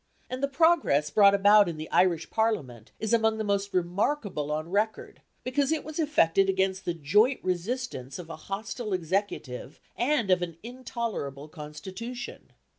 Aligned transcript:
And 0.31 0.41
the 0.41 0.47
progress 0.47 1.11
brought 1.11 1.35
about 1.35 1.69
in 1.69 1.77
the 1.77 1.87
Irish 1.91 2.31
Parliament 2.31 2.91
is 2.99 3.13
among 3.13 3.37
the 3.37 3.43
most 3.43 3.71
remarkable 3.71 4.51
on 4.51 4.67
record, 4.71 5.21
because 5.43 5.71
it 5.71 5.83
was 5.83 5.99
effected 5.99 6.49
against 6.49 6.85
the 6.85 6.95
joint 6.95 7.39
resistance 7.43 8.17
of 8.17 8.27
a 8.27 8.35
hostile 8.49 8.93
Executive 8.93 9.79
and 9.95 10.31
of 10.31 10.41
an 10.41 10.57
intolerable 10.63 11.47
constitution. 11.47 12.51